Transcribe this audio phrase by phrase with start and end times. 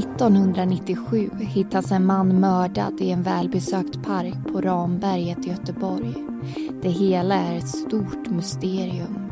[0.00, 6.14] 1997 hittas en man mördad i en välbesökt park på Ramberget i Göteborg.
[6.82, 9.30] Det hela är ett stort mysterium.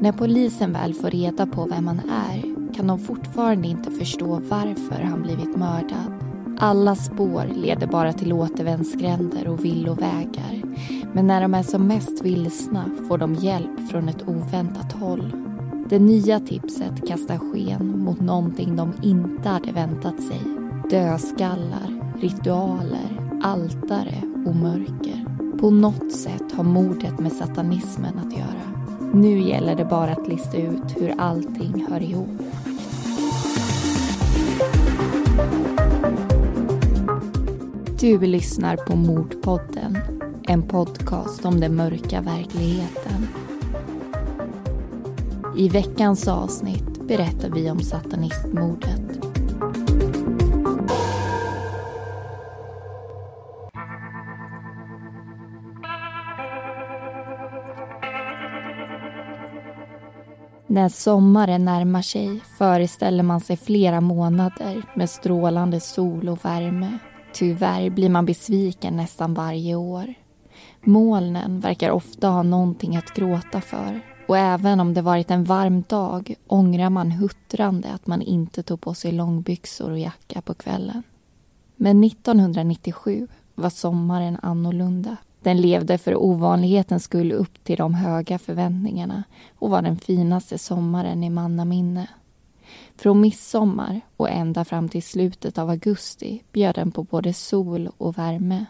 [0.00, 2.42] När polisen väl får reda på vem han är
[2.74, 6.14] kan de fortfarande inte förstå varför han blivit mördad.
[6.58, 10.62] Alla spår leder bara till återvändsgränder och villovägar.
[11.12, 15.53] Men när de är som mest vilsna får de hjälp från ett oväntat håll.
[15.88, 20.40] Det nya tipset kastar sken mot någonting de inte hade väntat sig.
[20.90, 25.24] Dödskallar, ritualer, altare och mörker.
[25.58, 28.90] På något sätt har mordet med satanismen att göra.
[29.14, 32.42] Nu gäller det bara att lista ut hur allting hör ihop.
[38.00, 39.98] Du lyssnar på Mordpodden,
[40.42, 43.43] en podcast om den mörka verkligheten.
[45.56, 49.00] I veckans avsnitt berättar vi om satanistmordet.
[60.66, 66.98] När sommaren närmar sig föreställer man sig flera månader med strålande sol och värme.
[67.32, 70.14] Tyvärr blir man besviken nästan varje år.
[70.84, 75.84] Molnen verkar ofta ha någonting att gråta för och även om det varit en varm
[75.88, 81.02] dag ångrar man huttrande att man inte tog på sig långbyxor och jacka på kvällen.
[81.76, 85.16] Men 1997 var sommaren annorlunda.
[85.42, 89.24] Den levde för ovanlighetens skull upp till de höga förväntningarna
[89.58, 92.08] och var den finaste sommaren i mannaminne.
[92.96, 98.18] Från midsommar och ända fram till slutet av augusti bjöd den på både sol och
[98.18, 98.66] värme.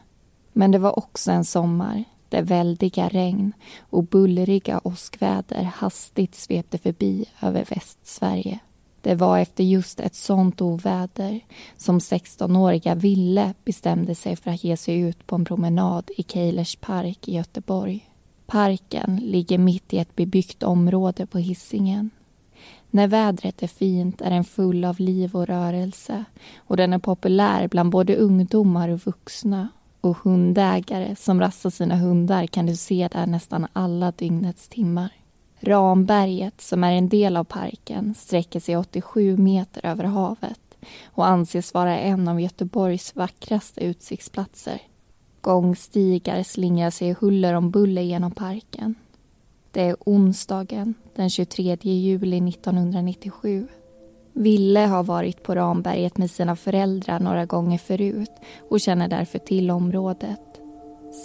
[0.52, 3.52] Men det var också en sommar där väldiga regn
[3.90, 8.58] och bullriga åskväder hastigt svepte förbi över Västsverige.
[9.00, 11.40] Det var efter just ett sånt oväder
[11.76, 16.76] som 16-åriga Ville bestämde sig för att ge sig ut på en promenad i Keilers
[16.76, 18.10] park i Göteborg.
[18.46, 22.10] Parken ligger mitt i ett bebyggt område på Hisingen.
[22.90, 26.24] När vädret är fint är den full av liv och rörelse
[26.56, 29.68] och den är populär bland både ungdomar och vuxna
[30.04, 35.10] och hundägare som rastar sina hundar kan du se där nästan alla dygnets timmar.
[35.60, 40.60] Ramberget, som är en del av parken, sträcker sig 87 meter över havet
[41.04, 44.78] och anses vara en av Göteborgs vackraste utsiktsplatser.
[45.40, 48.94] Gångstigar slingrar sig huller om buller genom parken.
[49.70, 53.68] Det är onsdagen den 23 juli 1997.
[54.36, 58.30] Ville har varit på Ramberget med sina föräldrar några gånger förut
[58.70, 60.40] och känner därför till området.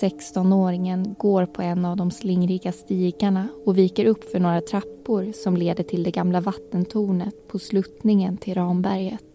[0.01, 5.57] 16-åringen går på en av de slingriga stigarna och viker upp för några trappor som
[5.57, 9.25] leder till det gamla vattentornet på sluttningen till Ramberget.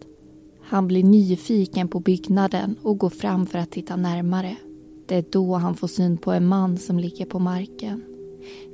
[0.61, 4.55] Han blir nyfiken på byggnaden och går fram för att titta närmare.
[5.05, 8.03] Det är då han får syn på en man som ligger på marken.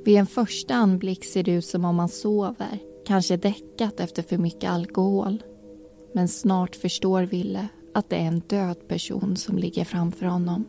[0.04, 4.38] Vid en första anblick ser det ut som om han sover, kanske däckat efter för
[4.38, 5.42] mycket alkohol.
[6.12, 10.64] Men snart förstår Ville att det är en död person som ligger framför honom.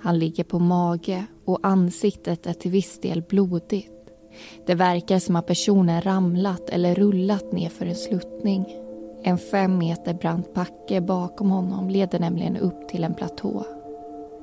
[0.00, 3.92] Han ligger på mage och ansiktet är till viss del blodigt.
[4.66, 8.76] Det verkar som att personen ramlat eller rullat ner för en sluttning.
[9.22, 13.66] En fem meter brant backe bakom honom leder nämligen upp till en platå.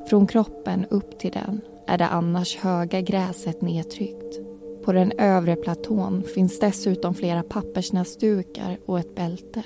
[0.09, 4.52] Från kroppen upp till den är det annars höga gräset nedtryckt.
[4.83, 9.63] På den övre platån finns dessutom flera pappersnäsdukar och ett bälte.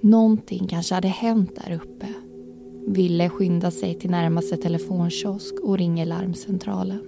[0.00, 2.06] Någonting kanske hade hänt där uppe.
[2.86, 7.02] Ville skyndar sig till närmaste telefonkiosk och ringer larmcentralen.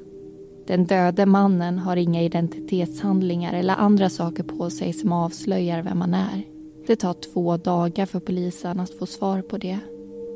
[0.67, 6.15] Den döde mannen har inga identitetshandlingar eller andra saker på sig som avslöjar vem han
[6.15, 6.43] är.
[6.87, 9.79] Det tar två dagar för polisen att få svar på det.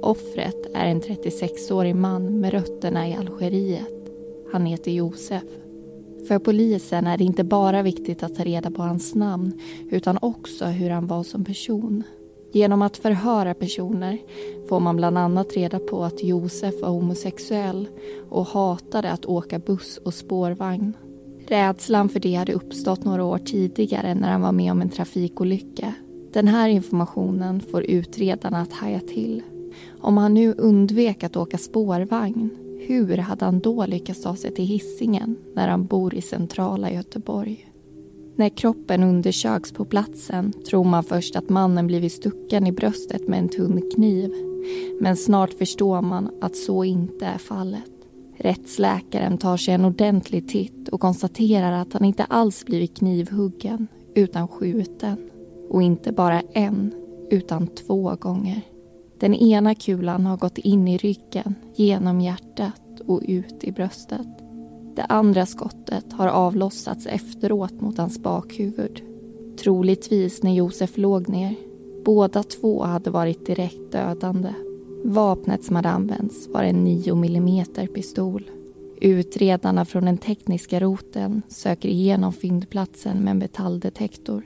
[0.02, 4.12] Offret är en 36-årig man med rötterna i Algeriet.
[4.52, 5.61] Han heter Josef.
[6.28, 9.52] För polisen är det inte bara viktigt att ta reda på hans namn
[9.90, 12.02] utan också hur han var som person.
[12.52, 14.18] Genom att förhöra personer
[14.68, 17.88] får man bland annat reda på att Josef var homosexuell
[18.30, 20.92] och hatade att åka buss och spårvagn.
[21.46, 25.94] Rädslan för det hade uppstått några år tidigare när han var med om en trafikolycka.
[26.32, 29.42] Den här informationen får utredarna att haja till.
[30.00, 34.64] Om han nu undvek att åka spårvagn hur hade han då lyckats ta sig till
[34.64, 37.68] hissingen när han bor i centrala Göteborg?
[38.36, 43.38] När kroppen undersöks på platsen tror man först att mannen blivit stucken i bröstet med
[43.38, 44.32] en tunn kniv.
[45.00, 47.90] Men snart förstår man att så inte är fallet.
[48.36, 54.48] Rättsläkaren tar sig en ordentlig titt och konstaterar att han inte alls blivit knivhuggen utan
[54.48, 55.16] skjuten.
[55.70, 56.94] Och inte bara en,
[57.30, 58.71] utan två gånger.
[59.22, 64.26] Den ena kulan har gått in i ryggen, genom hjärtat och ut i bröstet.
[64.96, 69.02] Det andra skottet har avlossats efteråt mot hans bakhuvud.
[69.58, 71.54] Troligtvis när Josef låg ner.
[72.04, 74.54] Båda två hade varit direkt dödande.
[75.04, 77.64] Vapnet som hade använts var en 9 mm
[77.94, 78.50] pistol.
[79.00, 84.42] Utredarna från den tekniska roten söker igenom fyndplatsen med en metalldetektor.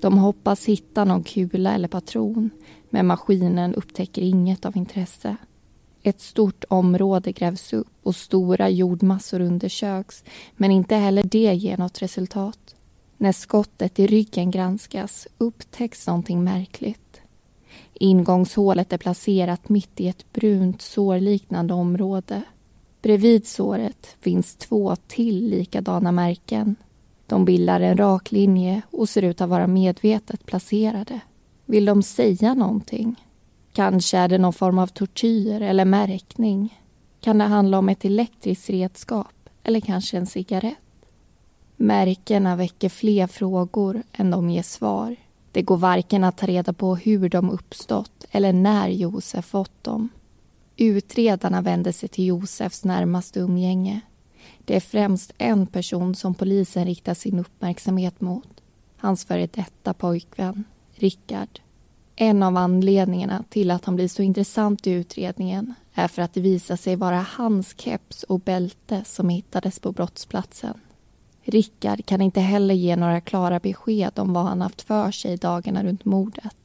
[0.00, 2.50] De hoppas hitta någon kula eller patron
[2.90, 5.36] men maskinen upptäcker inget av intresse.
[6.02, 10.24] Ett stort område grävs upp och stora jordmassor undersöks
[10.56, 12.74] men inte heller det ger något resultat.
[13.16, 17.20] När skottet i ryggen granskas upptäcks någonting märkligt.
[17.94, 22.42] Ingångshålet är placerat mitt i ett brunt sårliknande område.
[23.02, 26.76] Bredvid såret finns två till likadana märken.
[27.26, 31.20] De bildar en rak linje och ser ut att vara medvetet placerade.
[31.70, 33.24] Vill de säga någonting?
[33.72, 36.78] Kanske är det någon form av tortyr eller märkning.
[37.20, 40.78] Kan det handla om ett elektriskt redskap eller kanske en cigarett?
[41.76, 45.16] Märkena väcker fler frågor än de ger svar.
[45.52, 50.08] Det går varken att ta reda på hur de uppstått eller när Josef fått dem.
[50.76, 54.00] Utredarna vänder sig till Josefs närmaste umgänge.
[54.64, 58.60] Det är främst en person som polisen riktar sin uppmärksamhet mot.
[58.96, 60.64] Hans före detta pojkvän,
[60.98, 61.60] Rickard.
[62.16, 66.40] En av anledningarna till att han blir så intressant i utredningen är för att det
[66.40, 70.80] visar sig vara hans keps och bälte som hittades på brottsplatsen.
[71.42, 75.84] Rickard kan inte heller ge några klara besked om vad han haft för sig dagarna
[75.84, 76.56] runt mordet.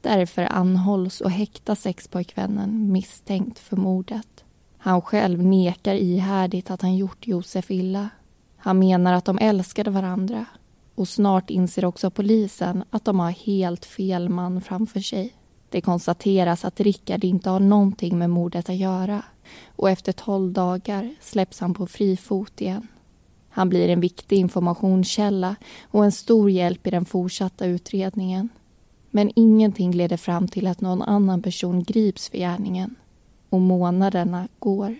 [0.00, 4.44] Därför anhålls och häktas sexpojkvännen misstänkt för mordet.
[4.78, 8.08] Han själv nekar ihärdigt att han gjort Josef illa.
[8.56, 10.46] Han menar att de älskade varandra
[10.94, 15.32] och snart inser också polisen att de har helt fel man framför sig.
[15.70, 19.22] Det konstateras att Rickard inte har någonting med mordet att göra
[19.76, 22.88] och efter tolv dagar släpps han på fri fot igen.
[23.48, 28.48] Han blir en viktig informationskälla och en stor hjälp i den fortsatta utredningen.
[29.10, 32.94] Men ingenting leder fram till att någon annan person grips för gärningen.
[33.48, 34.96] Och månaderna går.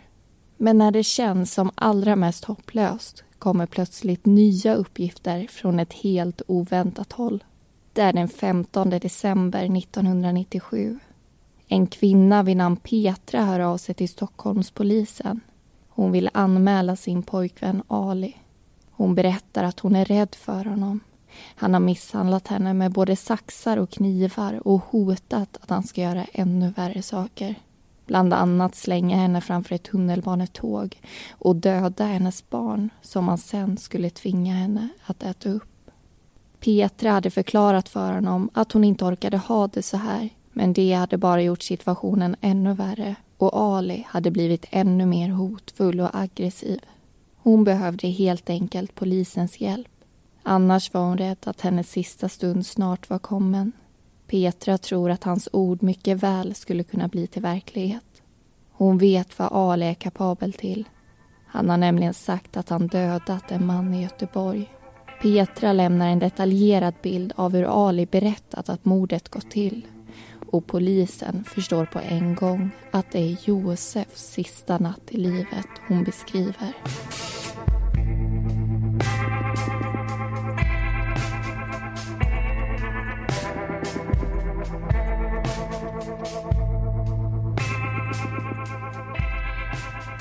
[0.56, 6.42] Men när det känns som allra mest hopplöst kommer plötsligt nya uppgifter från ett helt
[6.46, 7.44] oväntat håll.
[7.92, 10.98] Det är den 15 december 1997.
[11.68, 15.40] En kvinna vid namn Petra hör av sig till Stockholmspolisen.
[15.88, 18.36] Hon vill anmäla sin pojkvän Ali.
[18.90, 21.00] Hon berättar att hon är rädd för honom.
[21.54, 26.26] Han har misshandlat henne med både saxar och knivar och hotat att han ska göra
[26.32, 27.54] ännu värre saker.
[28.12, 31.00] Bland annat slänga henne framför ett tunnelbanetåg
[31.30, 35.90] och döda hennes barn som han sen skulle tvinga henne att äta upp.
[36.60, 40.92] Petra hade förklarat för honom att hon inte orkade ha det så här men det
[40.92, 46.80] hade bara gjort situationen ännu värre och Ali hade blivit ännu mer hotfull och aggressiv.
[47.36, 50.04] Hon behövde helt enkelt polisens hjälp.
[50.42, 53.72] Annars var hon rädd att hennes sista stund snart var kommen.
[54.32, 58.22] Petra tror att hans ord mycket väl skulle kunna bli till verklighet.
[58.70, 60.88] Hon vet vad Ali är kapabel till.
[61.46, 64.70] Han har nämligen sagt att han dödat en man i Göteborg.
[65.22, 69.86] Petra lämnar en detaljerad bild av hur Ali berättat att mordet gått till.
[70.50, 76.04] Och polisen förstår på en gång att det är Josefs sista natt i livet hon
[76.04, 76.72] beskriver.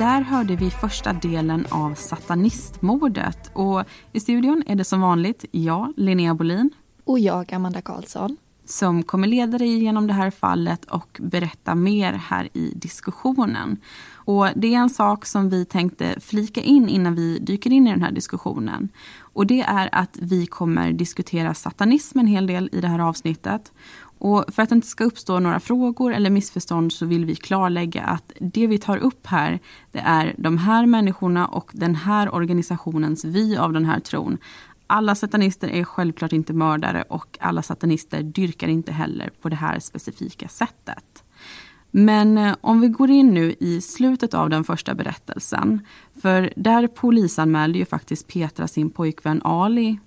[0.02, 3.52] Där hörde vi första delen av satanistmordet.
[3.54, 6.70] Och I studion är det som vanligt jag, Linnea Bolin.
[7.04, 8.38] Och jag, Amanda Karlsson.
[8.66, 13.78] Som kommer leda dig genom det här fallet och berätta mer här i diskussionen.
[14.14, 17.92] Och Det är en sak som vi tänkte flika in innan vi dyker in i
[17.92, 18.90] den här diskussionen.
[19.20, 23.72] Och Det är att vi kommer diskutera satanism en hel del i det här avsnittet.
[24.24, 28.04] Och för att det inte ska uppstå några frågor eller missförstånd så vill vi klarlägga
[28.04, 29.60] att det vi tar upp här
[29.92, 34.38] det är de här människorna och den här organisationens vy av den här tron.
[34.88, 39.80] Alla satanister är självklart inte mördare och alla satanister dyrkar inte heller på det här
[39.80, 41.24] specifika sättet.
[41.92, 45.80] Men eh, om vi går in nu i slutet av den första berättelsen.
[46.22, 50.00] För där polisanmälde ju faktiskt Petra sin pojkvän Ali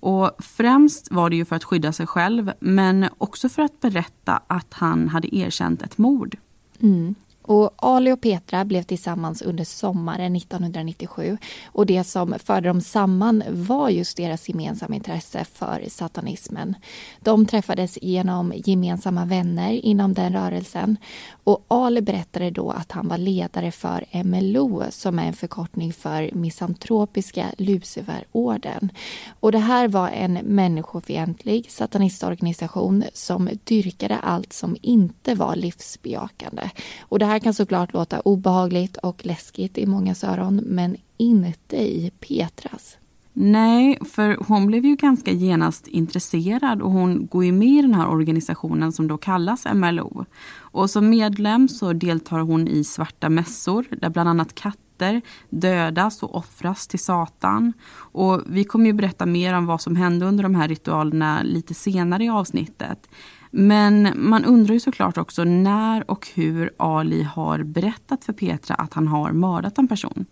[0.00, 4.42] och främst var det ju för att skydda sig själv men också för att berätta
[4.46, 6.36] att han hade erkänt ett mord.
[6.80, 7.14] Mm.
[7.50, 13.42] Och Ali och Petra blev tillsammans under sommaren 1997 och det som förde dem samman
[13.48, 16.74] var just deras gemensamma intresse för satanismen.
[17.20, 20.96] De träffades genom gemensamma vänner inom den rörelsen
[21.44, 26.30] och Ali berättade då att han var ledare för MLO som är en förkortning för
[26.32, 28.92] Misantropiska Luciferorden.
[29.40, 36.70] Och det här var en människofientlig satanistorganisation som dyrkade allt som inte var livsbejakande.
[37.00, 42.12] Och det här kan såklart låta obehagligt och läskigt i mångas öron men inte i
[42.20, 42.96] Petras.
[43.32, 47.94] Nej, för hon blev ju ganska genast intresserad och hon går ju med i den
[47.94, 50.24] här organisationen som då kallas MLO.
[50.58, 55.20] Och som medlem så deltar hon i svarta mässor där bland annat katter
[55.50, 57.72] dödas och offras till Satan.
[57.92, 61.74] Och vi kommer ju berätta mer om vad som hände under de här ritualerna lite
[61.74, 63.08] senare i avsnittet.
[63.50, 68.94] Men man undrar ju såklart också när och hur Ali har berättat för Petra att
[68.94, 70.26] han har mördat en person.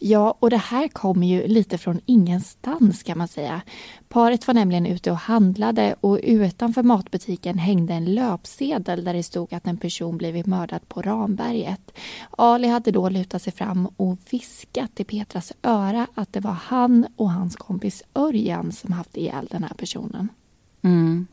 [0.00, 3.60] Ja, och det här kommer ju lite från ingenstans kan man säga.
[4.08, 9.54] Paret var nämligen ute och handlade och utanför matbutiken hängde en löpsedel där det stod
[9.54, 11.98] att en person blivit mördad på Ramberget.
[12.30, 17.06] Ali hade då lutat sig fram och viskat i Petras öra att det var han
[17.16, 20.28] och hans kompis Örjan som haft ihjäl den här personen.
[20.82, 21.26] Mm.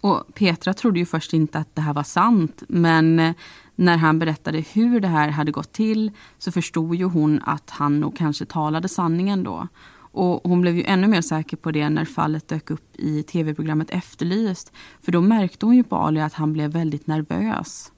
[0.00, 3.34] Och Petra trodde ju först inte att det här var sant men eh,
[3.74, 8.00] när han berättade hur det här hade gått till så förstod ju hon att han
[8.00, 9.68] nog kanske talade sanningen då.
[10.10, 13.90] Och hon blev ju ännu mer säker på det när fallet dök upp i tv-programmet
[13.90, 14.72] Efterlyst.
[15.00, 17.92] För då märkte hon ju på Ali att han blev väldigt nervös.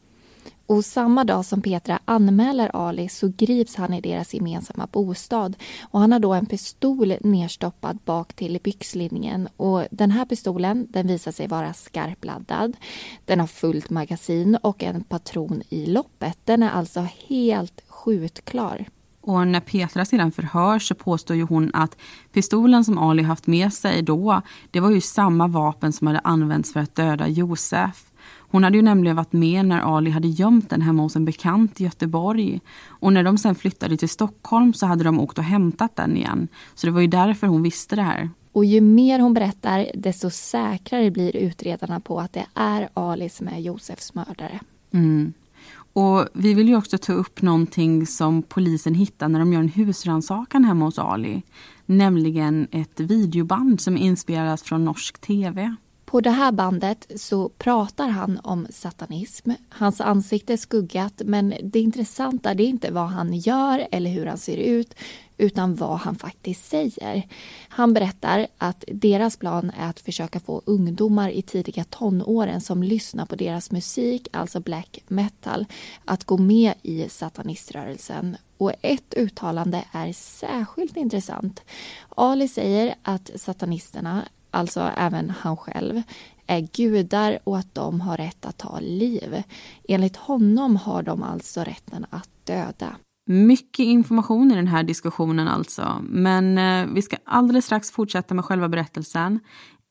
[0.71, 5.57] Och samma dag som Petra anmäler Ali så grips han i deras gemensamma bostad.
[5.83, 9.49] Och han har då en pistol nerstoppad bak till byxlinningen.
[9.57, 12.77] Och den här pistolen den visar sig vara skarpladdad.
[13.25, 16.39] Den har fullt magasin och en patron i loppet.
[16.45, 18.87] Den är alltså helt skjutklar.
[19.21, 21.97] Och när Petra sedan förhörs så påstår ju hon att
[22.33, 26.73] pistolen som Ali haft med sig då, det var ju samma vapen som hade använts
[26.73, 28.10] för att döda Josef.
[28.51, 31.81] Hon hade ju nämligen varit med när Ali hade gömt den hemma hos en bekant
[31.81, 32.61] i Göteborg.
[32.87, 36.49] Och när de sen flyttade till Stockholm så hade de åkt och hämtat den igen.
[36.75, 38.31] Så det var ju därför hon visste det här.
[38.53, 43.49] Och ju mer hon berättar desto säkrare blir utredarna på att det är Ali som
[43.49, 44.61] är Josefs mördare.
[44.93, 45.33] Mm.
[45.93, 49.69] Och vi vill ju också ta upp någonting som polisen hittar när de gör en
[49.69, 51.43] husrannsakan hemma hos Ali.
[51.87, 55.77] Nämligen ett videoband som inspelas från norsk tv.
[56.11, 59.51] På det här bandet så pratar han om satanism.
[59.69, 64.27] Hans ansikte är skuggat men det intressanta det är inte vad han gör eller hur
[64.27, 64.95] han ser ut
[65.37, 67.29] utan vad han faktiskt säger.
[67.69, 73.27] Han berättar att deras plan är att försöka få ungdomar i tidiga tonåren som lyssnar
[73.27, 75.67] på deras musik, alltså black metal,
[76.05, 78.37] att gå med i sataniströrelsen.
[78.59, 81.63] Och ett uttalande är särskilt intressant.
[82.09, 86.03] Ali säger att satanisterna alltså även han själv,
[86.47, 89.43] är gudar och att de har rätt att ta liv.
[89.89, 92.97] Enligt honom har de alltså rätten att döda.
[93.27, 96.03] Mycket information i den här diskussionen alltså.
[96.03, 99.41] Men eh, vi ska alldeles strax fortsätta med själva berättelsen.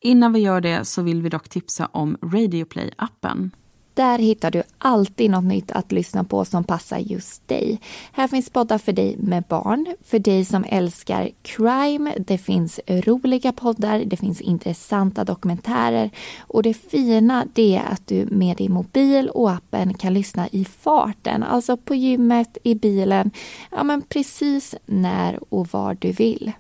[0.01, 3.51] Innan vi gör det så vill vi dock tipsa om Radioplay-appen.
[3.99, 7.79] Där hittar du alltid något nytt att lyssna på som passar just dig.
[8.11, 12.13] Här finns poddar för dig med barn, för dig som älskar crime.
[12.19, 18.25] Det finns roliga poddar, det finns intressanta dokumentärer och det fina det är att du
[18.25, 23.31] med din mobil och appen kan lyssna i farten, alltså på gymmet, i bilen,
[23.71, 26.51] ja men precis när och var du vill.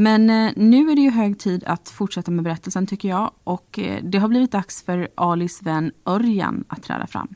[0.00, 3.78] Men eh, nu är det ju hög tid att fortsätta med berättelsen tycker jag och
[3.78, 7.34] eh, det har blivit dags för Alis vän Örjan att träda fram.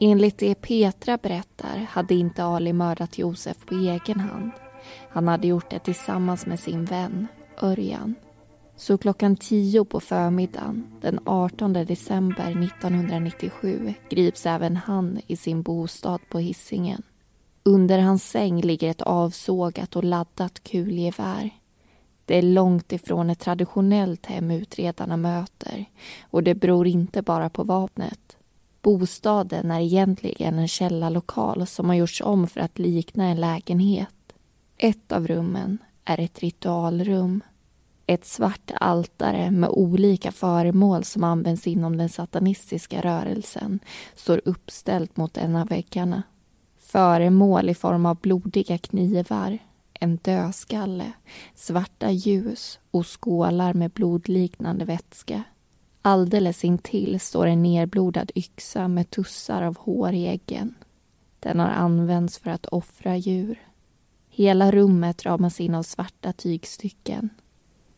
[0.00, 4.50] Enligt det Petra berättar hade inte Ali mördat Josef på egen hand.
[5.10, 7.26] Han hade gjort det tillsammans med sin vän
[7.62, 8.14] Örjan.
[8.76, 16.20] Så klockan tio på förmiddagen den 18 december 1997 grips även han i sin bostad
[16.28, 17.02] på hissingen.
[17.62, 21.50] Under hans säng ligger ett avsågat och laddat kulgevär.
[22.24, 25.84] Det är långt ifrån ett traditionellt hem utredarna möter
[26.30, 28.36] och det beror inte bara på vapnet.
[28.82, 34.08] Bostaden är egentligen en källarlokal som har gjorts om för att likna en lägenhet.
[34.76, 37.40] Ett av rummen är ett ritualrum
[38.06, 43.80] ett svart altare med olika föremål som används inom den satanistiska rörelsen
[44.14, 46.22] står uppställt mot en av väggarna.
[46.78, 49.58] Föremål i form av blodiga knivar,
[49.92, 51.12] en dödskalle,
[51.54, 55.42] svarta ljus och skålar med blodliknande vätska.
[56.02, 60.74] Alldeles intill står en nerblodad yxa med tussar av hår i äggen.
[61.40, 63.68] Den har använts för att offra djur.
[64.28, 67.30] Hela rummet ramas in av svarta tygstycken.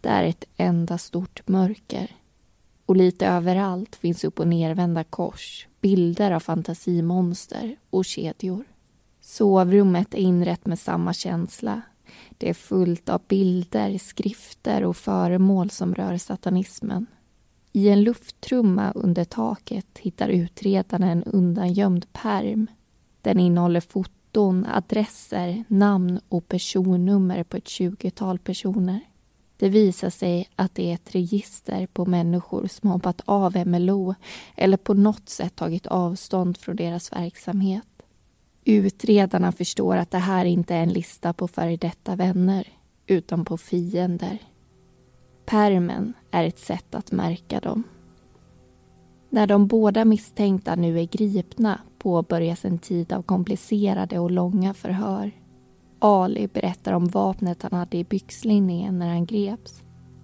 [0.07, 2.17] Det är ett enda stort mörker.
[2.87, 8.65] Och lite överallt finns upp och nervända kors, bilder av fantasimonster och kedjor.
[9.21, 11.83] Sovrummet är inrett med samma känsla.
[12.39, 17.07] Det är fullt av bilder, skrifter och föremål som rör satanismen.
[17.73, 22.67] I en lufttrumma under taket hittar utredarna en undangömd perm.
[23.23, 29.01] Den innehåller foton, adresser, namn och personnummer på ett tjugotal personer.
[29.59, 34.15] Det visar sig att det är ett register på människor som hoppat av MLO
[34.57, 37.87] eller på något sätt tagit avstånd från deras verksamhet.
[38.65, 42.69] Utredarna förstår att det här inte är en lista på före detta vänner
[43.07, 44.39] utan på fiender.
[45.47, 47.83] Permen är ett sätt att märka dem.
[49.31, 55.33] När de båda misstänkta nu är gripna påbörjas en tid av komplicerade och långa förhör.
[55.99, 59.83] Ali berättar om vapnet han hade i byxlinningen när han greps.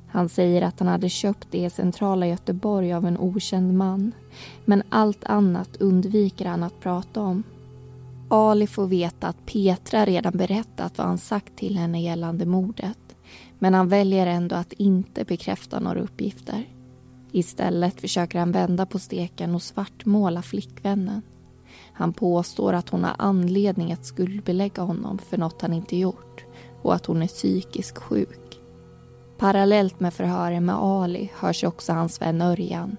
[0.08, 4.12] Han säger att han hade köpt det i centrala Göteborg av en okänd man.
[4.64, 7.42] Men allt annat undviker han att prata om.
[8.28, 12.98] Ali får veta att Petra redan berättat vad han sagt till henne gällande mordet.
[13.58, 16.68] Men han väljer ändå att inte bekräfta några uppgifter.
[17.32, 21.22] Istället försöker han vända på steken och svartmåla flickvännen.
[21.94, 26.44] Han påstår att hon har anledning att skuldbelägga honom för något han inte gjort
[26.82, 28.38] och att hon är psykiskt sjuk.
[29.38, 32.96] Parallellt med förhören med Ali hörs också hans vän Örjan.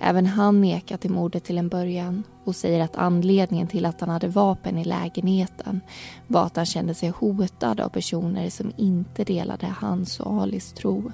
[0.00, 4.10] Även han nekar till mordet till en början och säger att anledningen till att han
[4.10, 5.80] hade vapen i lägenheten
[6.26, 11.12] var att han kände sig hotad av personer som inte delade hans och Alis tro.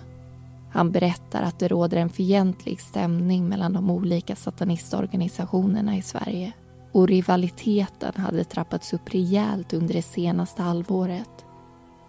[0.73, 6.53] Han berättar att det råder en fientlig stämning mellan de olika satanistorganisationerna i Sverige
[6.93, 11.45] och rivaliteten hade trappats upp rejält under det senaste halvåret.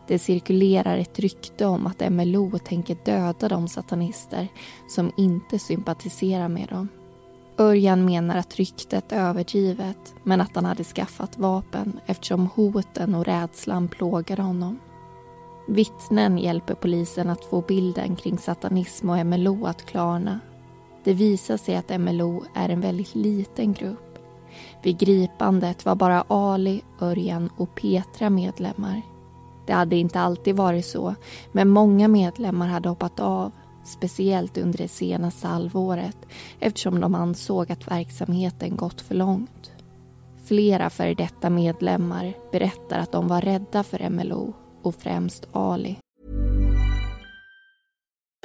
[0.08, 4.48] Det cirkulerar ett rykte om att MLO tänker döda de satanister
[4.89, 6.88] som inte sympatiserar med dem.
[7.58, 13.26] Örjan menar att ryktet är överdrivet men att han hade skaffat vapen eftersom hoten och
[13.26, 14.80] rädslan plågade honom.
[15.67, 20.39] Vittnen hjälper polisen att få bilden kring satanism och MLO att klarna.
[21.04, 24.12] Det visar sig att MLO är en väldigt liten grupp.
[24.84, 29.02] Vid gripandet var bara Ali, Örjan och Petra medlemmar.
[29.68, 31.16] Det hade inte alltid varit så,
[31.52, 33.52] men många medlemmar hade hoppat av
[33.84, 36.18] speciellt under det senaste halvåret
[36.60, 39.72] eftersom de ansåg att verksamheten gått för långt.
[40.46, 46.03] Flera före detta medlemmar berättar att de var rädda för MLO och främst Ali.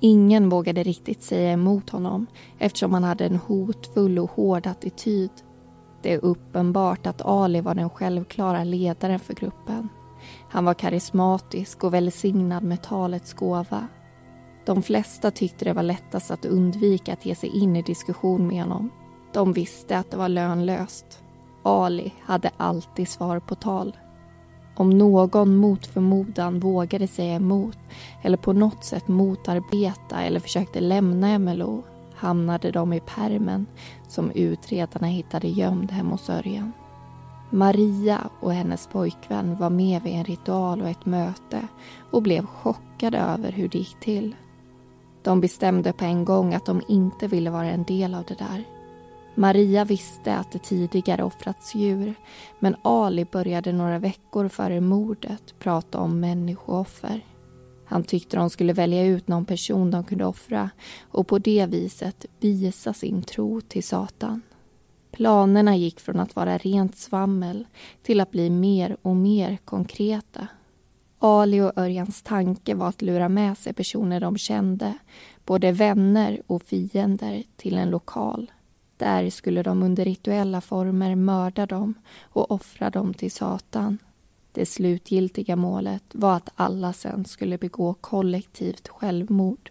[0.00, 2.26] Ingen vågade riktigt säga emot honom
[2.58, 5.30] eftersom han hade en hotfull och hård attityd.
[6.02, 9.88] Det är uppenbart att Ali var den självklara ledaren för gruppen.
[10.50, 13.86] Han var karismatisk och välsignad med talets gåva.
[14.66, 18.62] De flesta tyckte det var lättast att undvika att ge sig in i diskussion med
[18.62, 18.90] honom.
[19.32, 21.22] De visste att det var lönlöst.
[21.62, 23.96] Ali hade alltid svar på tal.
[24.80, 27.78] Om någon mot förmodan vågade säga emot
[28.22, 31.82] eller på något sätt motarbeta eller försökte lämna MLO
[32.14, 33.66] hamnade de i permen
[34.08, 36.72] som utredarna hittade gömd hemma hos Örjan.
[37.50, 41.66] Maria och hennes pojkvän var med vid en ritual och ett möte
[42.10, 44.34] och blev chockade över hur det gick till.
[45.22, 48.79] De bestämde på en gång att de inte ville vara en del av det där.
[49.40, 52.14] Maria visste att det tidigare offrats djur
[52.58, 57.24] men Ali började några veckor före mordet prata om människooffer.
[57.86, 60.70] Han tyckte de skulle välja ut någon person de kunde offra
[61.10, 64.42] och på det viset visa sin tro till Satan.
[65.12, 67.66] Planerna gick från att vara rent svammel
[68.02, 70.46] till att bli mer och mer konkreta.
[71.18, 74.98] Ali och Örjans tanke var att lura med sig personer de kände,
[75.44, 78.50] både vänner och fiender, till en lokal.
[79.00, 83.98] Där skulle de under rituella former mörda dem och offra dem till Satan.
[84.52, 89.70] Det slutgiltiga målet var att alla sen skulle begå kollektivt självmord.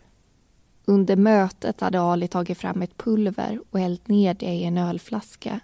[0.86, 5.60] Under mötet hade Ali tagit fram ett pulver och hällt ner det i en ölflaska.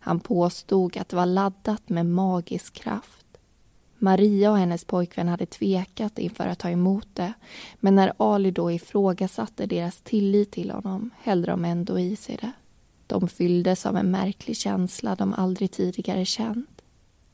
[0.00, 3.26] Han påstod att det var laddat med magisk kraft.
[3.98, 7.32] Maria och hennes pojkvän hade tvekat inför att ta emot det
[7.80, 12.52] men när Ali då ifrågasatte deras tillit till honom hällde de ändå i sig det.
[13.06, 16.82] De fylldes av en märklig känsla de aldrig tidigare känt.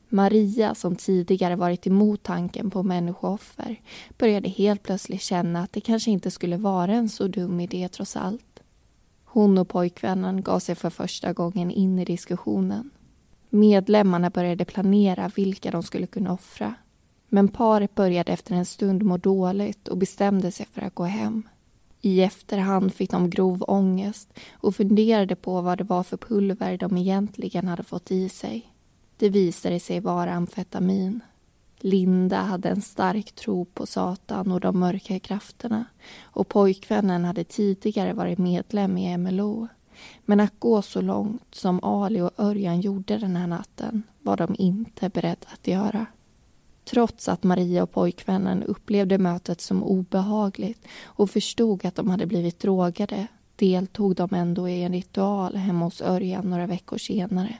[0.09, 3.81] Maria, som tidigare varit emot tanken på människooffer
[4.19, 8.17] började helt plötsligt känna att det kanske inte skulle vara en så dum idé trots
[8.17, 8.61] allt.
[9.25, 12.91] Hon och pojkvännen gav sig för första gången in i diskussionen.
[13.51, 16.75] Medlemmarna började planera vilka de skulle kunna offra.
[17.29, 21.49] Men paret började efter en stund må dåligt och bestämde sig för att gå hem.
[22.01, 26.97] I efterhand fick de grov ångest och funderade på vad det var för pulver de
[26.97, 28.73] egentligen hade fått i sig.
[29.17, 31.21] Det visade sig vara amfetamin.
[31.79, 35.85] Linda hade en stark tro på Satan och de mörka krafterna
[36.21, 39.69] och pojkvännen hade tidigare varit medlem i MLO.
[40.25, 44.55] Men att gå så långt som Ali och Örjan gjorde den här natten var de
[44.59, 46.07] inte beredda att göra.
[46.85, 52.61] Trots att Maria och pojkvännen upplevde mötet som obehagligt och förstod att de hade blivit
[52.61, 57.59] drogade deltog de ändå i en ritual hemma hos Örjan några veckor senare.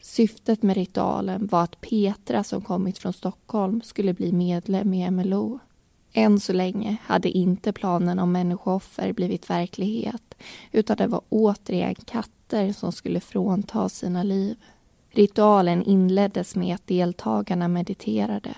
[0.00, 5.58] Syftet med ritualen var att Petra som kommit från Stockholm skulle bli medlem i MLO.
[6.12, 10.34] Än så länge hade inte planen om människooffer blivit verklighet
[10.72, 14.56] utan det var återigen katter som skulle frånta sina liv.
[15.12, 18.54] Ritualen inleddes med att deltagarna mediterade.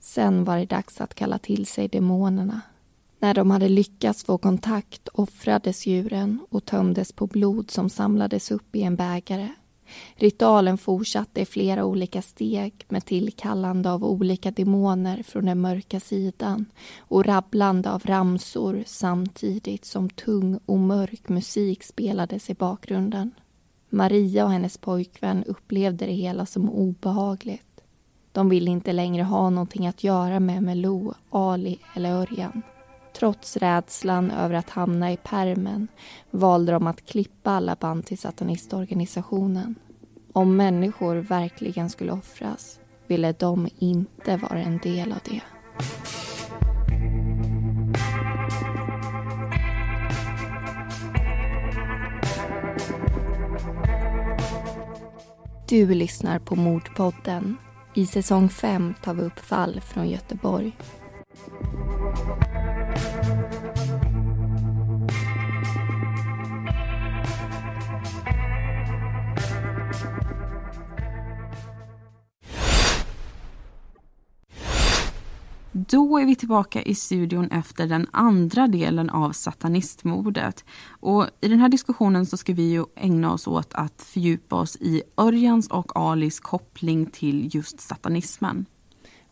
[0.00, 2.60] Sen var det dags att kalla till sig demonerna.
[3.18, 8.76] När de hade lyckats få kontakt offrades djuren och tömdes på blod som samlades upp
[8.76, 9.48] i en bägare.
[10.14, 16.66] Ritualen fortsatte i flera olika steg med tillkallande av olika demoner från den mörka sidan
[16.98, 23.30] och rabblande av ramsor samtidigt som tung och mörk musik spelades i bakgrunden.
[23.94, 27.80] Maria och hennes pojkvän upplevde det hela som obehagligt.
[28.32, 32.62] De ville inte längre ha någonting att göra med Melo, Ali eller Örjan.
[33.16, 35.88] Trots rädslan över att hamna i permen
[36.30, 39.74] valde de att klippa alla band till satanistorganisationen.
[40.32, 45.42] Om människor verkligen skulle offras ville de inte vara en del av det.
[55.72, 57.56] Du lyssnar på Mordpodden.
[57.94, 60.76] I säsong 5 tar vi upp fall från Göteborg.
[75.92, 80.64] Då är vi tillbaka i studion efter den andra delen av satanistmordet.
[81.00, 84.76] Och I den här diskussionen så ska vi ju ägna oss åt att fördjupa oss
[84.76, 88.66] i Örjans och Alis koppling till just satanismen.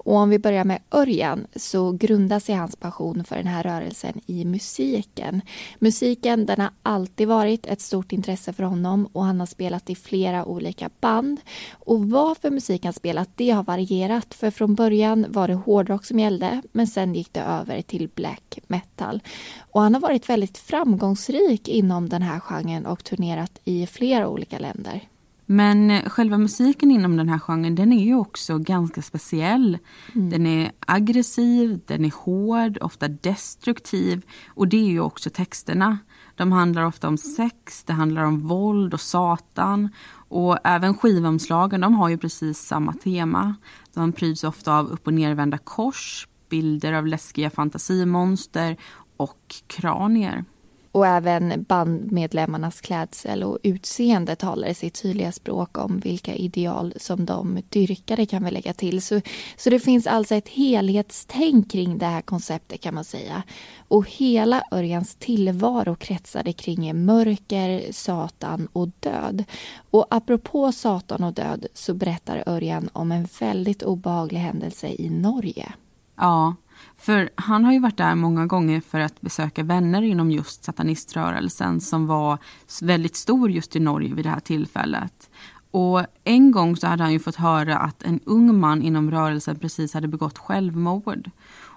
[0.04, 4.20] Och om vi börjar med Örjan så grundar sig hans passion för den här rörelsen
[4.26, 5.42] i musiken.
[5.78, 9.94] Musiken den har alltid varit ett stort intresse för honom och han har spelat i
[9.94, 11.40] flera olika band.
[11.72, 16.18] Och varför musik han spelat det har varierat för från början var det hårdrock som
[16.18, 19.22] gällde men sen gick det över till black metal.
[19.58, 24.58] Och han har varit väldigt framgångsrik inom den här genren och turnerat i flera olika
[24.58, 25.08] länder.
[25.52, 29.78] Men själva musiken inom den här genren den är ju också ganska speciell.
[30.14, 30.30] Mm.
[30.30, 35.98] Den är aggressiv, den är hård, ofta destruktiv och det är ju också texterna.
[36.34, 39.88] De handlar ofta om sex, det handlar om våld och satan.
[40.28, 43.54] Och även skivomslagen de har ju precis samma tema.
[43.94, 48.76] De pryds ofta av upp och nervända kors, bilder av läskiga fantasimonster
[49.16, 50.44] och kranier.
[50.92, 57.62] Och även bandmedlemmarnas klädsel och utseende talar sitt tydliga språk om vilka ideal som de
[57.68, 59.02] dyrkade kan vi lägga till.
[59.02, 59.20] Så,
[59.56, 63.42] så det finns alltså ett helhetstänk kring det här konceptet kan man säga.
[63.88, 69.44] Och hela Örjans tillvaro kretsade kring mörker, Satan och död.
[69.90, 75.72] Och apropå Satan och död så berättar Örjan om en väldigt obehaglig händelse i Norge.
[76.16, 76.54] Ja,
[76.96, 81.80] för han har ju varit där många gånger för att besöka vänner inom just sataniströrelsen
[81.80, 82.38] som var
[82.82, 85.30] väldigt stor just i Norge vid det här tillfället.
[85.70, 89.58] Och en gång så hade han ju fått höra att en ung man inom rörelsen
[89.58, 91.30] precis hade begått självmord.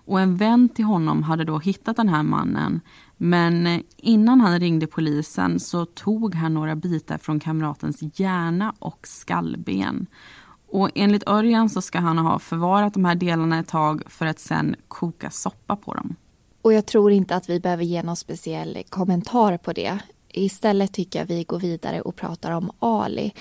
[0.05, 2.81] Och en vän till honom hade då hittat den här mannen.
[3.17, 8.99] Men eh, innan han ringde polisen så tog han några bitar från kamratens hjärna och
[9.07, 10.07] skallben.
[10.73, 14.39] Och enligt Örjan så ska han ha förvarat de här delarna ett tag för att
[14.39, 16.15] sen koka soppa på dem.
[16.61, 19.99] Och jag tror inte att vi behöver ge någon speciell kommentar på det.
[20.29, 23.33] Istället tycker jag vi går vidare och pratar om Ali.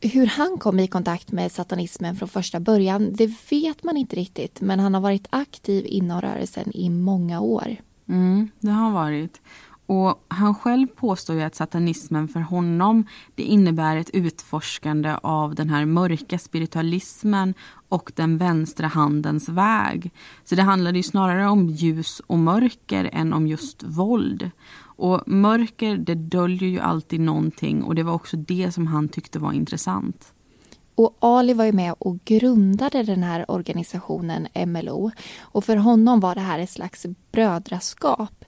[0.00, 4.60] Hur han kom i kontakt med satanismen från första början, det vet man inte riktigt.
[4.60, 7.76] Men han har varit aktiv inom rörelsen i många år.
[8.08, 9.40] Mm, det har han varit.
[9.88, 15.70] Och han själv påstår ju att satanismen för honom det innebär ett utforskande av den
[15.70, 17.54] här mörka spiritualismen
[17.88, 20.12] och den vänstra handens väg.
[20.44, 24.50] Så det handlade ju snarare om ljus och mörker än om just våld.
[24.80, 29.38] Och mörker det döljer ju alltid någonting och det var också det som han tyckte
[29.38, 30.32] var intressant.
[30.98, 35.10] Och Ali var ju med och grundade den här organisationen MLO.
[35.40, 38.44] Och för honom var det här ett slags brödraskap.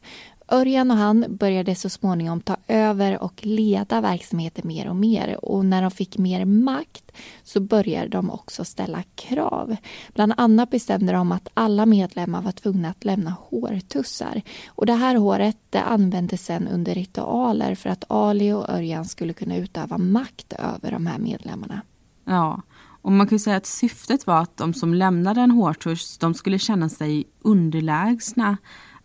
[0.53, 5.65] Örjan och han började så småningom ta över och leda verksamheten mer och mer och
[5.65, 9.77] när de fick mer makt så började de också ställa krav.
[10.15, 15.15] Bland annat bestämde de att alla medlemmar var tvungna att lämna hårtussar och det här
[15.15, 20.53] håret det användes sen under ritualer för att Ali och Örjan skulle kunna utöva makt
[20.53, 21.83] över de här medlemmarna.
[22.25, 22.63] Ja,
[23.03, 26.59] och man kan säga att syftet var att de som lämnade en hårtuss de skulle
[26.59, 28.57] känna sig underlägsna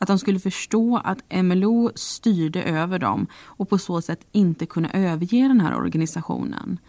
[0.06, 4.92] att de skulle förstå att MLO styrde över dem och på så sätt inte kunna
[4.92, 6.80] överge den här organisationen.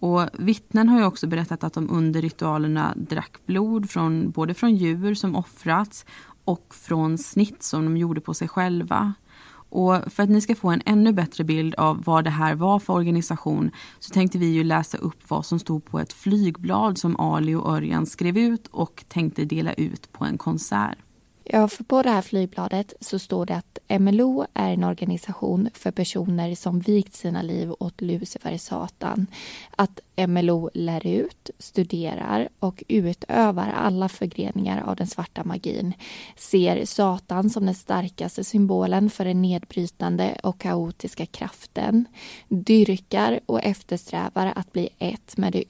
[0.00, 4.76] Och vittnen har ju också berättat att de under ritualerna drack blod från, både från
[4.76, 6.04] djur som offrats
[6.44, 9.14] och från snitt som de gjorde på sig själva.
[9.68, 12.78] Och för att ni ska få en ännu bättre bild av vad det här var
[12.78, 17.16] för organisation så tänkte vi ju läsa upp vad som stod på ett flygblad som
[17.16, 20.98] Ali och Örjan skrev ut och tänkte dela ut på en konsert.
[21.48, 25.90] Ja, för på det här flygbladet så står det att MLO är en organisation för
[25.90, 29.26] personer som vikt sina liv åt Lucifer Satan.
[29.76, 35.92] Att MLO lär ut, studerar och utövar alla förgreningar av den svarta magin.
[36.36, 42.04] Ser Satan som den starkaste symbolen för den nedbrytande och kaotiska kraften.
[42.48, 45.64] Dyrkar och eftersträvar att bli ett med det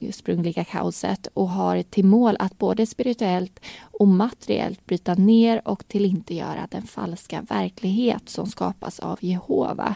[0.00, 3.60] ursprungliga kaoset och har till mål att både spirituellt
[4.00, 9.94] och materiellt bryta ner och tillintetgöra den falska verklighet som skapas av Jehova.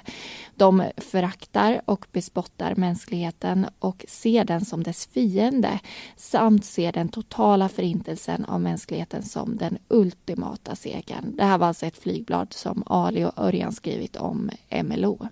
[0.54, 5.78] De föraktar och bespottar mänskligheten och ser den som dess fiende
[6.16, 11.36] samt ser den totala förintelsen av mänskligheten som den ultimata segern.
[11.36, 14.50] Det här var alltså ett flygblad som Ali och Örjan skrivit om
[14.84, 15.28] MLO.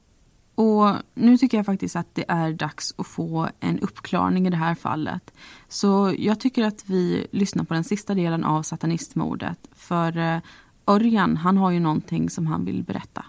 [0.55, 4.57] Och nu tycker jag faktiskt att det är dags att få en uppklarning i det
[4.57, 5.35] här fallet.
[5.69, 9.59] Så jag tycker att vi lyssnar på den sista delen av satanistmordet.
[9.73, 10.39] För eh,
[10.87, 13.25] Örjan, han har ju någonting som han vill berätta.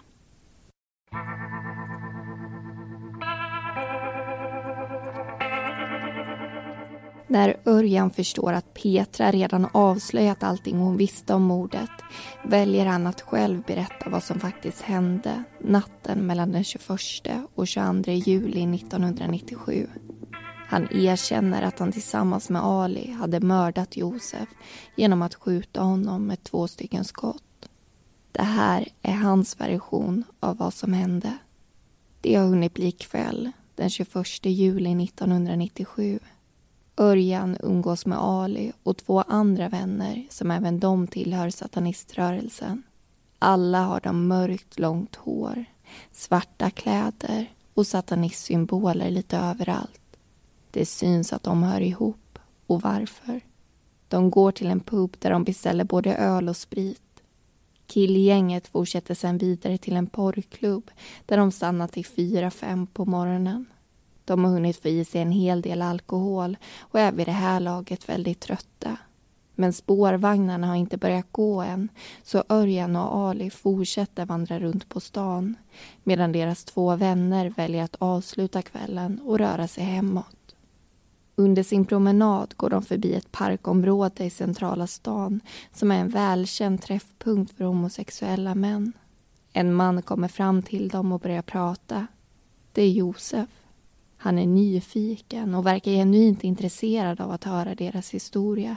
[7.34, 11.90] När Örjan förstår att Petra redan avslöjat allting hon visste om mordet
[12.44, 16.90] väljer han att själv berätta vad som faktiskt hände natten mellan den 21
[17.56, 19.88] och 22 juli 1997.
[20.68, 24.50] Han erkänner att han tillsammans med Ali hade mördat Josef
[24.96, 27.70] genom att skjuta honom med två stycken skott.
[28.32, 31.38] Det här är hans version av vad som hände.
[32.22, 36.20] Det har hunnit bli kväll den 21 juli 1997
[36.98, 42.84] Örjan umgås med Ali och två andra vänner som även de tillhör sataniströrelsen.
[43.40, 45.66] Alla har de mörkt långt hår,
[46.12, 50.18] svarta kläder och satanistsymboler lite överallt.
[50.72, 52.40] Det syns att de hör ihop.
[52.68, 53.42] Och varför?
[54.08, 57.00] De går till en pub där de beställer både öl och sprit.
[57.88, 60.92] Killgänget fortsätter sen vidare till en porrklubb
[61.26, 63.66] där de stannar till fyra, fem på morgonen.
[64.26, 67.60] De har hunnit få i sig en hel del alkohol och är vid det här
[67.60, 68.98] laget väldigt trötta.
[69.56, 71.90] Men spårvagnarna har inte börjat gå än
[72.24, 75.56] så Örjan och Ali fortsätter vandra runt på stan
[76.04, 80.56] medan deras två vänner väljer att avsluta kvällen och röra sig hemåt.
[81.36, 85.40] Under sin promenad går de förbi ett parkområde i centrala stan
[85.74, 88.94] som är en välkänd träffpunkt för homosexuella män.
[89.54, 92.08] En man kommer fram till dem och börjar prata.
[92.72, 93.50] Det är Josef.
[94.24, 98.76] Han är nyfiken och verkar genuint intresserad av att höra deras historia.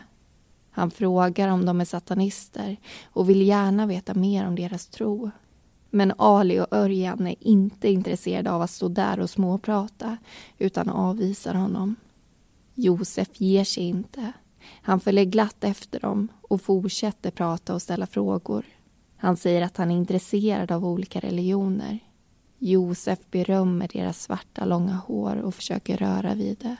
[0.70, 5.30] Han frågar om de är satanister och vill gärna veta mer om deras tro.
[5.90, 10.16] Men Ali och Örjan är inte intresserade av att stå där och småprata
[10.58, 11.96] utan avvisar honom.
[12.74, 14.32] Josef ger sig inte.
[14.82, 18.64] Han följer glatt efter dem och fortsätter prata och ställa frågor.
[19.16, 21.98] Han säger att han är intresserad av olika religioner.
[22.58, 26.76] Josef berömmer deras svarta långa hår och försöker röra vid det.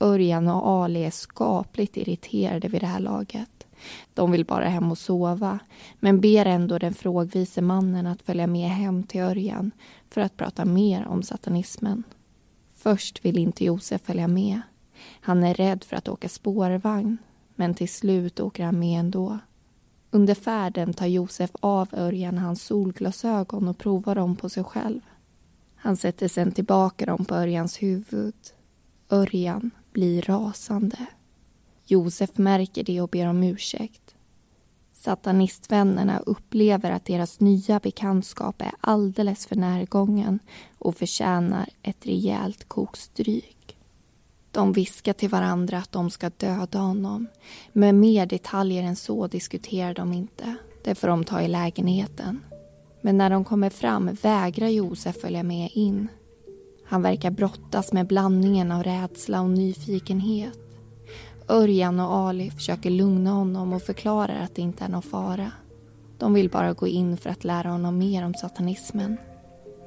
[0.00, 3.66] Örjan och Ali är skapligt irriterade vid det här laget.
[4.14, 5.58] De vill bara hem och sova
[6.00, 9.70] men ber ändå den frågvise mannen att följa med hem till Örjan
[10.08, 12.02] för att prata mer om satanismen.
[12.76, 14.60] Först vill inte Josef följa med.
[15.20, 17.18] Han är rädd för att åka spårvagn
[17.54, 19.38] men till slut åker han med ändå.
[20.14, 25.00] Under färden tar Josef av Örjan hans solglasögon och provar dem på sig själv.
[25.74, 28.34] Han sätter sen tillbaka dem på Örjans huvud.
[29.10, 31.06] Örjan blir rasande.
[31.86, 34.14] Josef märker det och ber om ursäkt.
[34.92, 40.38] Satanistvännerna upplever att deras nya bekantskap är alldeles för närgången
[40.78, 43.53] och förtjänar ett rejält kokstryk.
[44.54, 47.26] De viskar till varandra att de ska döda honom
[47.72, 50.54] men mer detaljer än så diskuterar de inte.
[50.84, 52.40] Det får de ta i lägenheten.
[53.00, 56.08] Men när de kommer fram vägrar Josef följa med in.
[56.86, 60.58] Han verkar brottas med blandningen av rädsla och nyfikenhet.
[61.48, 65.50] Örjan och Ali försöker lugna honom och förklarar att det inte är någon fara.
[66.18, 69.16] De vill bara gå in för att lära honom mer om satanismen.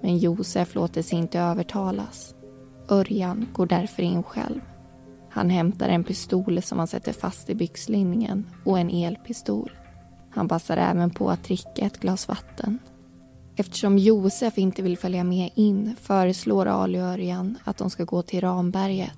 [0.01, 2.33] Men Josef låter sig inte övertalas.
[2.89, 4.61] Örjan går därför in själv.
[5.29, 9.71] Han hämtar en pistol som han sätter fast i byxlinningen och en elpistol.
[10.29, 12.79] Han passar även på att dricka ett glas vatten.
[13.55, 18.21] Eftersom Josef inte vill följa med in föreslår Ali och Örjan att de ska gå
[18.21, 19.17] till Ramberget.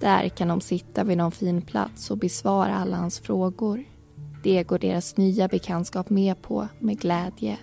[0.00, 3.84] Där kan de sitta vid någon fin plats och besvara alla hans frågor.
[4.42, 7.58] Det går deras nya bekantskap med på med glädje.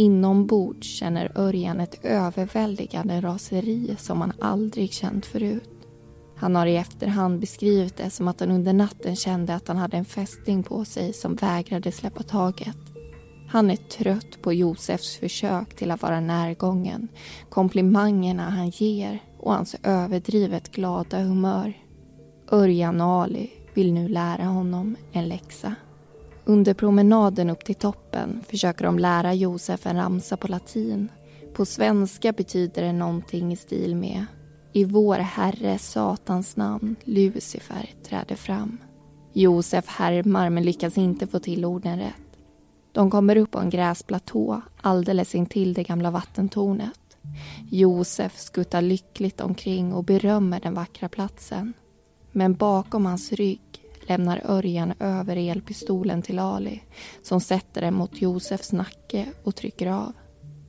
[0.00, 5.88] Inombords känner Örjan ett överväldigande raseri som han aldrig känt förut.
[6.36, 9.96] Han har i efterhand beskrivit det som att han under natten kände att han hade
[9.96, 12.76] en fästing på sig som vägrade släppa taget.
[13.48, 17.08] Han är trött på Josefs försök till att vara närgången,
[17.50, 21.72] komplimangerna han ger och hans överdrivet glada humör.
[22.50, 25.74] Örjan och Ali vill nu lära honom en läxa.
[26.50, 31.08] Under promenaden upp till toppen försöker de lära Josef en ramsa på latin.
[31.54, 34.26] På svenska betyder det någonting i stil med
[34.72, 38.78] I vår Herre Satans namn Lucifer träder fram.
[39.32, 42.38] Josef härmar men lyckas inte få till orden rätt.
[42.92, 47.16] De kommer upp på en gräsplatå alldeles intill det gamla vattentornet.
[47.70, 51.72] Josef skuttar lyckligt omkring och berömmer den vackra platsen.
[52.32, 53.69] Men bakom hans rygg
[54.10, 56.82] lämnar Örjan över elpistolen till Ali
[57.22, 60.12] som sätter den mot Josefs nacke och trycker av.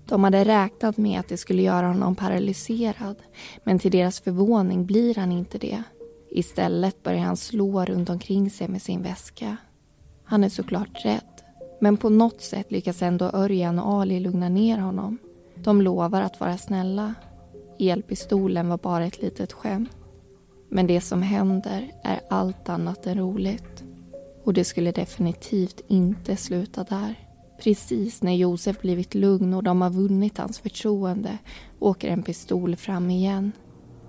[0.05, 3.15] De hade räknat med att det skulle göra honom paralyserad
[3.63, 5.83] men till deras förvåning blir han inte det.
[6.29, 9.57] Istället börjar han slå runt omkring sig med sin väska.
[10.23, 11.41] Han är såklart rädd
[11.81, 15.17] men på något sätt lyckas ändå Örjan och Ali lugna ner honom.
[15.55, 17.13] De lovar att vara snälla.
[17.79, 20.00] Elpistolen var bara ett litet skämt.
[20.73, 23.83] Men det som händer är allt annat än roligt.
[24.43, 27.15] Och det skulle definitivt inte sluta där.
[27.63, 31.37] Precis när Josef blivit lugn och de har vunnit hans förtroende
[31.79, 33.51] åker en pistol fram igen.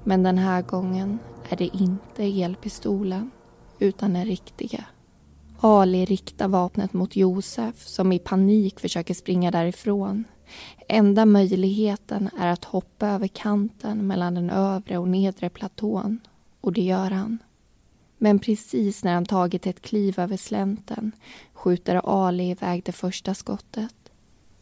[0.04, 3.30] Men den här gången är det inte elpistolen,
[3.78, 4.84] utan den riktiga.
[5.60, 10.24] Ali riktar vapnet mot Josef som i panik försöker springa därifrån.
[10.88, 16.20] Enda möjligheten är att hoppa över kanten mellan den övre och nedre platån
[16.62, 17.38] och det gör han.
[18.18, 21.12] Men precis när han tagit ett kliv över slänten
[21.52, 23.94] skjuter Ali iväg det första skottet.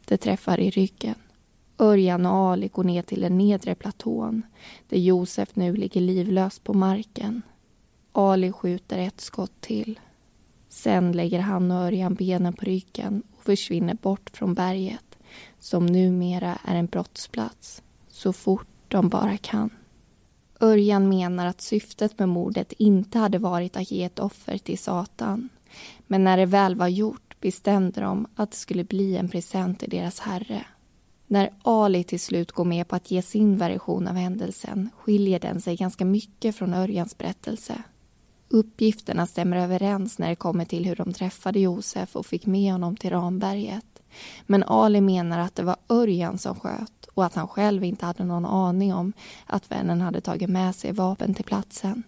[0.05, 1.15] Det träffar i ryggen.
[1.79, 4.43] Örjan och Ali går ner till den nedre platån
[4.89, 7.43] där Josef nu ligger livlös på marken.
[8.13, 10.01] Ali skjuter ett skott till.
[10.69, 15.19] Sen lägger han och Örjan benen på ryggen och försvinner bort från berget
[15.59, 19.71] som numera är en brottsplats, så fort de bara kan.
[20.61, 25.49] Örjan menar att syftet med mordet inte hade varit att ge ett offer till Satan.
[26.07, 29.91] Men när det väl var gjort bestämde de att det skulle bli en present till
[29.91, 30.65] deras herre.
[31.27, 35.61] När Ali till slut går med på att ge sin version av händelsen skiljer den
[35.61, 37.83] sig ganska mycket från Örjans berättelse.
[38.49, 42.97] Uppgifterna stämmer överens när det kommer till hur de träffade Josef och fick med honom
[42.97, 43.90] till Ramberget.
[44.47, 48.25] Men Ali menar att det var Örjan som sköt och att han själv inte hade
[48.25, 49.13] någon aning om
[49.47, 52.03] att vännen hade tagit med sig vapen till platsen.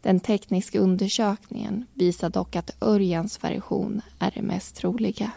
[0.00, 5.30] Den tekniska undersökningen visar dock att Örjans version är det mest troliga.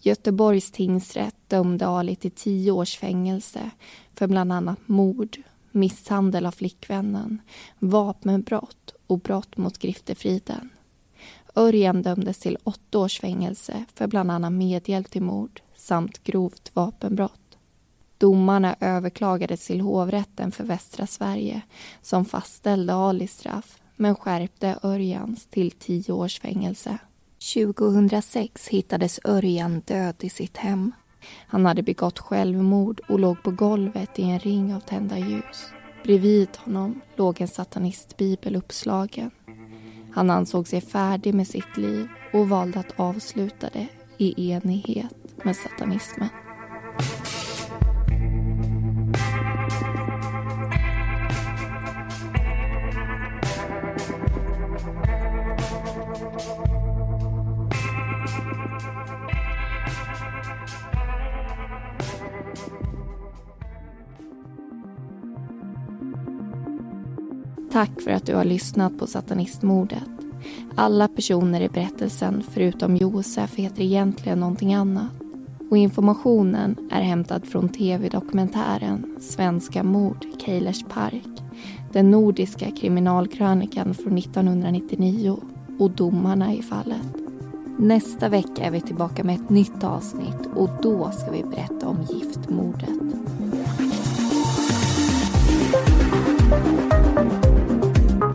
[0.00, 3.70] Göteborgs tingsrätt dömde Ali till tio års fängelse
[4.14, 5.36] för bland annat mord,
[5.70, 7.40] misshandel av flickvännen,
[7.78, 10.70] vapenbrott och brott mot griftefriden.
[11.54, 17.58] Örjan dömdes till åtta års fängelse för bland annat medhjälp till mord samt grovt vapenbrott.
[18.18, 21.62] Domarna överklagades till hovrätten för västra Sverige
[22.02, 26.98] som fastställde Alis straff men skärpte Örjans till tio års fängelse.
[27.54, 30.92] 2006 hittades Örjan död i sitt hem.
[31.46, 35.64] Han hade begått självmord och låg på golvet i en ring av tända ljus.
[36.04, 39.30] Bredvid honom låg en satanistbibel uppslagen.
[40.14, 43.86] Han ansåg sig färdig med sitt liv och valde att avsluta det
[44.18, 46.28] i enighet med satanismen.
[67.82, 70.08] Tack för att du har lyssnat på satanistmordet.
[70.74, 75.10] Alla personer i berättelsen förutom Josef heter egentligen någonting annat.
[75.70, 81.42] Och informationen är hämtad från tv-dokumentären Svenska mord, Keilers park.
[81.92, 85.36] Den nordiska kriminalkrönikan från 1999
[85.78, 87.16] och domarna i fallet.
[87.78, 91.98] Nästa vecka är vi tillbaka med ett nytt avsnitt och då ska vi berätta om
[92.10, 93.41] giftmordet.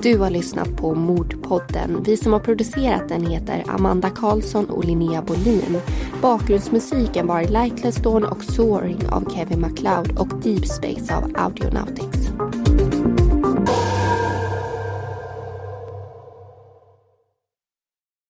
[0.07, 2.03] Du har lyssnat på Mordpodden.
[2.03, 5.81] Vi som har producerat den heter Amanda Karlsson och Linnea Bolin.
[6.21, 12.36] Bakgrundsmusiken var Lightless Dawn och Soaring av Kevin MacLeod och Deep Space av Audionautics.